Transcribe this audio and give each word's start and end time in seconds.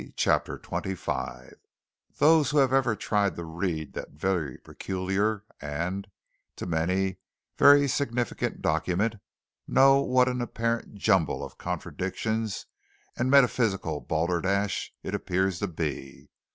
CHAPTER 0.17 0.57
XXV 0.57 1.53
Those 2.17 2.49
who 2.49 2.57
have 2.57 2.73
ever 2.73 2.95
tried 2.95 3.35
to 3.35 3.43
read 3.43 3.93
that 3.93 4.09
very 4.13 4.57
peculiar 4.57 5.43
and, 5.61 6.07
to 6.55 6.65
many, 6.65 7.19
very 7.55 7.87
significant 7.87 8.63
document 8.63 9.17
know 9.67 10.01
what 10.01 10.27
an 10.27 10.41
apparent 10.41 10.95
jumble 10.95 11.43
of 11.45 11.59
contradictions 11.59 12.65
and 13.15 13.29
metaphysical 13.29 13.99
balderdash 14.01 14.91
it 15.03 15.13
appears 15.13 15.59
to 15.59 15.67
be. 15.67 16.31